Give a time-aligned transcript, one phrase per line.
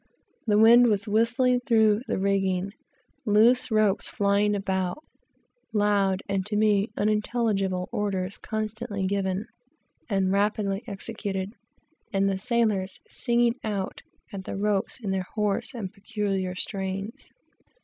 [0.47, 2.71] The wind was whistling through the rigging,
[3.27, 4.97] loose ropes flying about;
[5.73, 9.45] loud and, to me, unintelligible orders constantly given
[10.09, 11.51] and rapidly executed,
[12.11, 14.01] and the sailors "singing out"
[14.33, 17.29] at the ropes in their hoarse and peculiar strains.